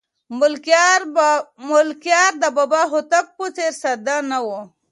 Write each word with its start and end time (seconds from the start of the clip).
ملکیار 1.69 2.29
د 2.41 2.43
بابا 2.57 2.81
هوتک 2.91 3.25
په 3.37 3.45
څېر 3.55 3.71
ساده 3.81 4.15
نه 4.31 4.39
و. 4.45 4.47